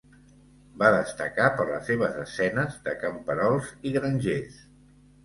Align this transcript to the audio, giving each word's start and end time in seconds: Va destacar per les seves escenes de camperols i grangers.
Va 0.83 0.87
destacar 0.93 1.49
per 1.59 1.67
les 1.71 1.85
seves 1.89 2.15
escenes 2.21 2.79
de 2.89 2.95
camperols 3.05 3.69
i 3.91 3.93
grangers. 3.99 4.57